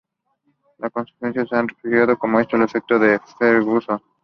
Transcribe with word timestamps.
Los 0.79 0.91
comentaristas 0.91 1.47
se 1.49 1.55
han 1.55 1.67
referido 1.67 1.99
a 2.01 2.03
esto 2.05 2.17
como 2.17 2.39
el 2.39 2.61
efecto 2.63 2.99
Ferguson. 3.37 4.01